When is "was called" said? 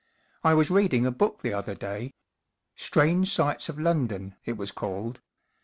4.57-5.21